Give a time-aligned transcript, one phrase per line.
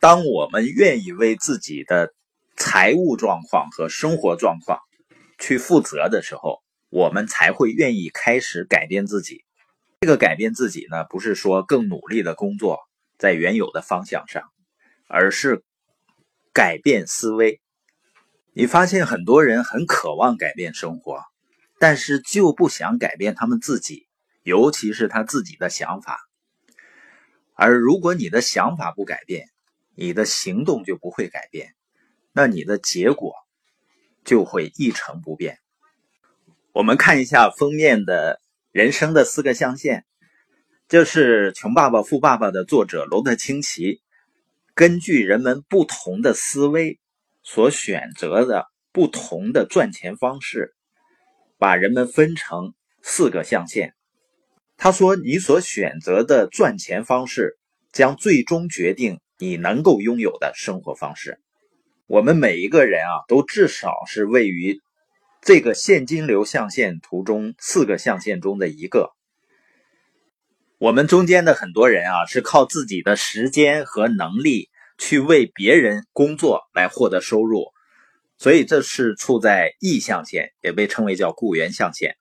[0.00, 2.12] 当我们愿意为自己的
[2.56, 4.78] 财务状况和生活状况
[5.38, 9.44] 去负责的时候，我们才会愿意开始改变自己。
[10.00, 12.80] 这个改变自己呢，不是说更努力的工作
[13.18, 14.42] 在原有的方向上，
[15.08, 15.64] 而是
[16.52, 17.60] 改变思维。
[18.52, 21.22] 你发现很多人很渴望改变生活，
[21.78, 24.06] 但是就不想改变他们自己，
[24.42, 26.20] 尤其是他自己的想法。
[27.54, 29.48] 而如果你的想法不改变，
[29.96, 31.74] 你的行动就不会改变，
[32.32, 33.34] 那你的结果
[34.24, 35.58] 就会一成不变。
[36.72, 40.04] 我们看一下封面的人生的四个象限，
[40.86, 44.02] 这是《穷爸爸富爸爸》的作者罗特清奇
[44.74, 47.00] 根据人们不同的思维
[47.42, 50.74] 所选择的不同的赚钱方式，
[51.56, 53.94] 把人们分成四个象限。
[54.76, 57.58] 他说：“你所选择的赚钱方式，
[57.92, 61.40] 将最终决定你能够拥有的生活方式。
[62.06, 64.80] 我们每一个人啊，都至少是位于
[65.42, 69.10] 这个现金流象限图中四个象限中的一个。
[70.78, 77.72] 我们中间的很多人啊，是靠自己的时间和能力去为别人工作来获得收入，
[78.38, 82.16] 所以这是处在异象限，也被称为叫雇员象限。”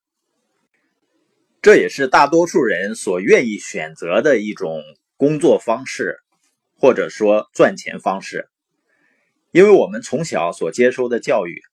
[1.61, 4.81] 这也是大多数人所愿意选择的一种
[5.17, 6.19] 工作方式，
[6.85, 8.47] 或者说赚钱方式。
[9.49, 11.63] 因为我们从小所接收的教育，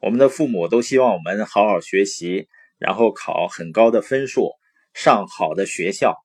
[0.00, 2.48] 我们的父母都希望我们好好学习，
[2.78, 4.52] 然后考很高的分数，
[4.94, 6.16] 上好的学校。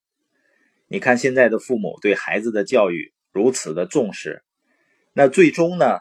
[0.87, 4.45] 你看现在的父母对孩子的教育如此的重视，
[5.11, 5.99] 那最终呢，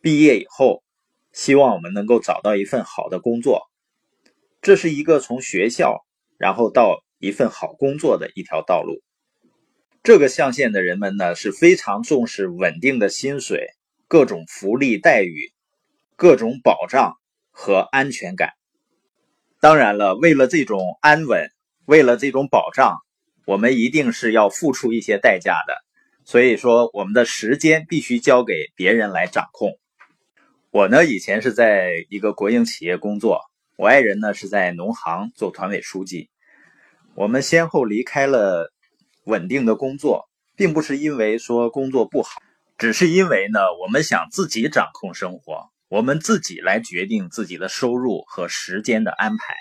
[0.00, 0.82] 毕业以后，
[1.30, 3.70] 希望我们能够找到一份好的工作。
[4.60, 6.04] 这是一个从学校
[6.36, 9.00] 然后到一份好工作的一条道路。
[10.02, 13.68] 这个象限的人们呢是非常重视稳定的薪水、
[14.08, 15.52] 各种福利待遇、
[16.16, 17.14] 各种保障
[17.52, 18.50] 和安全感。
[19.60, 21.48] 当然了，为了这种安稳，
[21.84, 22.96] 为了这种保障，
[23.46, 25.76] 我们一定是要付出一些代价的。
[26.24, 29.78] 所以说，我们的时间必须交给别人来掌控。
[30.72, 33.40] 我呢，以前是在一个国营企业工作。
[33.76, 36.28] 我爱人呢是在农行做团委书记，
[37.14, 38.72] 我们先后离开了
[39.24, 42.40] 稳定的工作，并不是因为说工作不好，
[42.78, 49.54] 只是因为呢我们想自己掌控生活，我们自己来决定自己的收入和时间的安排。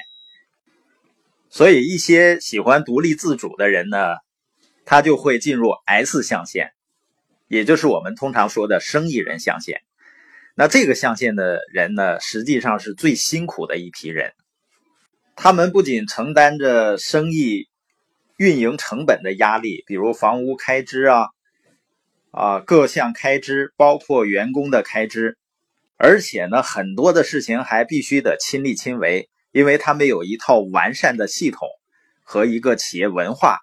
[1.49, 3.97] 所以一些喜欢独立自主的人呢，
[4.85, 6.71] 他就会进入 S 象限，
[7.47, 9.81] 也就是我们通常说的生意人象限。
[10.55, 14.33] 那这个象限的人呢，实际上是最辛苦的一批人。
[15.35, 17.67] 他们不仅承担着生意
[18.41, 21.27] 运营成本的压力，比如房屋开支啊，
[22.31, 25.37] 啊各项开支，包括员工的开支，
[25.95, 31.67] 而且呢，很多的事情还必须得亲力亲为，因为他们有一套完善的系统
[32.23, 33.59] 和一个企业文化。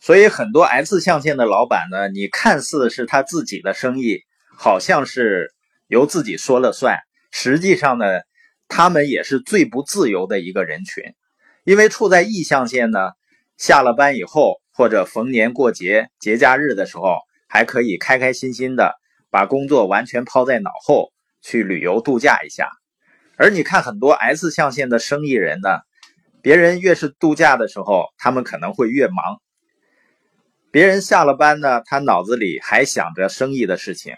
[0.00, 4.24] 所以，很多 S 象限的老板呢，你看似是他自己的生意。
[4.62, 5.54] 好像是
[5.86, 6.98] 由自己说了算，
[7.30, 8.04] 实际上呢，
[8.68, 11.14] 他们也是最不自由的一个人群，
[11.64, 12.98] 因为处在 E 象线呢，
[13.60, 18.94] 下了班以后或者逢年过节、节假日的时候，还可以开开心心的
[19.30, 21.12] 把工作完全抛在脑后，
[21.42, 22.70] 去旅游度假一下。
[23.36, 25.80] 而你看很多 S 象限的生意人呢，
[26.40, 29.42] 别人越是度假的时候，他们可能会越忙。
[30.70, 34.14] 别人下了班呢，他脑子里还想着生意的事情。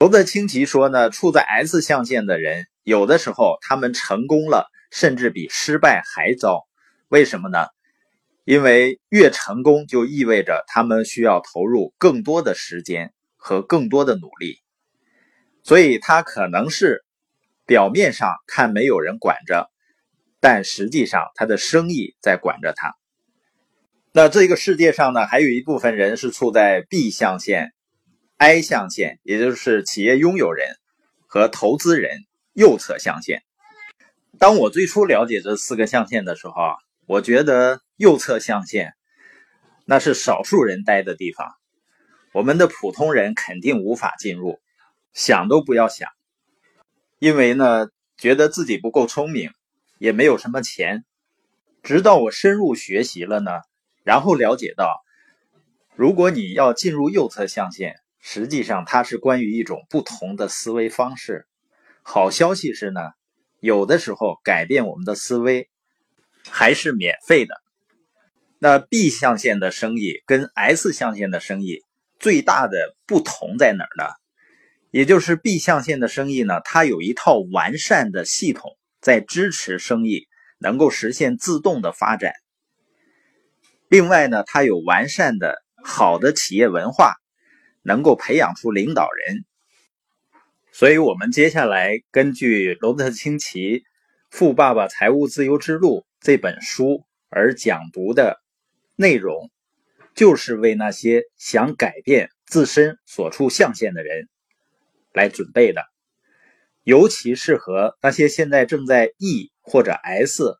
[0.00, 6.62] 罗德清奇说呢，处在 S 象限的人，有的时候他们成功了，甚至比失败还糟。
[7.06, 7.66] 为什么呢？
[8.44, 14.58] 因为越成功，就意味着他们需要投入更多的时间和更多的努力。
[15.62, 17.04] 所以，他可能是
[17.66, 19.70] 表面上看没有人管着，
[20.40, 22.94] 但实际上他的生意在管着他。
[24.12, 27.72] 那这个世界上呢，还有一部分人是处在 B 象限。
[28.38, 30.74] I 象限，也就是企业拥有人
[31.28, 32.18] 和投资人
[32.54, 33.44] 右侧象限。
[34.40, 36.74] 当我最初了解这四个象限的时候啊，
[37.06, 38.94] 我觉得右侧象限
[39.84, 41.54] 那是少数人待的地方，
[42.32, 44.60] 我们的普通人肯定无法进入，
[45.12, 46.08] 想都不要想。
[47.18, 49.50] 因为呢，觉得自己不够聪明，
[49.98, 51.04] 也没有什么钱。
[51.82, 53.50] 直到我深入学习了呢，
[54.04, 55.02] 然后了解到，
[55.94, 61.46] 如果你要进入右侧象限，实际上，它是关于一种不同的思维方式。
[62.02, 63.00] 好消息是呢，
[63.60, 65.68] 有的时候改变我们的思维
[66.48, 67.61] 还是免费的。
[68.64, 71.82] 那 B 象限的生意跟 S 象限的生意
[72.20, 74.04] 最大的不同在哪儿呢？
[74.92, 80.28] 也就是 B 象限的生意呢，它有一套完善的系统在支持生意
[80.60, 82.34] 能够实现自动的发展。
[83.88, 87.16] 另外呢，它有完善的好的企业文化，
[87.82, 89.44] 能够培养出领导人。
[90.70, 93.80] 所以，我们接下来根据罗伯特清崎
[94.30, 98.38] 《富爸爸财务自由之路》这本书而讲读的
[98.96, 99.50] 内容，
[100.14, 104.28] 就是为那些想改变自身所处象限的人。
[105.14, 105.84] 来准备的，
[106.84, 110.56] 尤其适合那些现在正在 E 或者 S，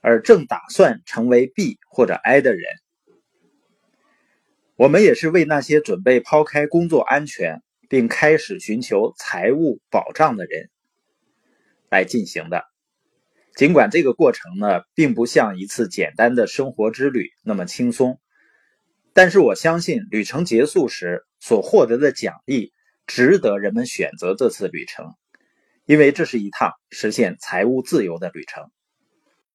[0.00, 2.62] 而正打算成为 B 或者 I 的人。
[4.76, 10.70] 我们也是为那些准备抛开工作安全并开始寻求财务保障的人
[11.90, 12.69] 来进行的。
[13.56, 18.20] 尽管这个过程呢，并不像一次简单的生活之旅那么轻松，
[19.12, 22.72] 但是我相信旅程结束时所获得的奖励。
[23.06, 25.14] 值得人们选择这次旅程，
[25.84, 28.70] 因为这是一趟实现财务自由的旅程。